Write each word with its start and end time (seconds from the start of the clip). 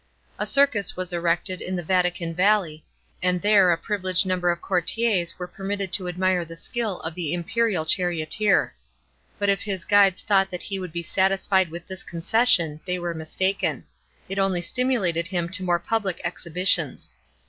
A 0.39 0.47
circus 0.47 0.97
was 0.97 1.13
erected 1.13 1.61
in 1.61 1.75
the 1.75 1.83
Vatican 1.83 2.33
va'ley, 2.33 2.81
and 3.21 3.39
there 3.39 3.71
a 3.71 3.77
privileged 3.77 4.25
number 4.25 4.49
of 4.49 4.59
courtiers 4.59 5.37
were 5.37 5.47
permitted 5.47 5.93
to 5.93 6.07
admire 6.07 6.43
the 6.43 6.55
skill 6.55 7.01
of 7.01 7.13
the 7.13 7.35
imperial 7.35 7.85
charioteer. 7.85 8.73
But 9.37 9.49
if 9.49 9.61
his 9.61 9.85
guides 9.85 10.23
thought 10.23 10.49
that 10.49 10.63
he 10.63 10.79
would 10.79 10.91
be 10.91 11.03
satisfied 11.03 11.69
with 11.69 11.85
this 11.85 12.01
concession, 12.01 12.79
they 12.85 12.97
were 12.97 13.13
mistaken; 13.13 13.83
it 14.27 14.39
only 14.39 14.61
stimulated 14.61 15.27
him 15.27 15.47
to 15.49 15.61
more 15.61 15.77
public 15.77 16.19
exhibitions. 16.23 17.11